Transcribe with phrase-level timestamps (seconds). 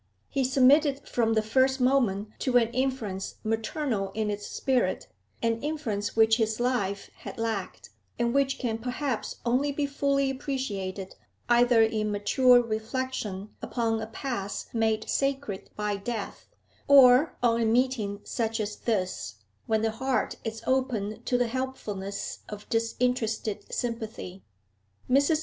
[0.29, 5.05] He submitted from the first moment to an influence maternal in its spirit,
[5.43, 11.13] an influence which his life had lacked, and which can perhaps only be fully appreciated
[11.49, 16.47] either in mature reflection upon a past made sacred by death,
[16.87, 19.35] or on a meeting such as this,
[19.67, 24.41] when the heart is open to the helpfulness of disinterested sympathy.
[25.07, 25.39] Mrs.